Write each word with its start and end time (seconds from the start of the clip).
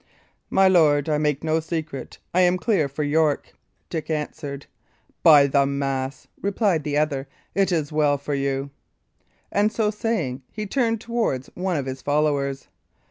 "My 0.49 0.67
lord, 0.67 1.07
I 1.09 1.19
make 1.19 1.43
no 1.43 1.59
secret; 1.59 2.17
I 2.33 2.41
am 2.41 2.57
clear 2.57 2.87
for 2.87 3.03
York," 3.03 3.53
Dick 3.91 4.09
answered. 4.09 4.65
"By 5.21 5.45
the 5.45 5.67
mass!" 5.67 6.27
replied 6.41 6.83
the 6.83 6.97
other, 6.97 7.27
"it 7.53 7.71
is 7.71 7.91
well 7.91 8.17
for 8.17 8.33
you." 8.33 8.71
And 9.51 9.71
so 9.71 9.91
saying, 9.91 10.41
he 10.51 10.65
turned 10.65 11.01
towards 11.01 11.51
one 11.53 11.77
of 11.77 11.85
his 11.85 12.01
followers. 12.01 12.67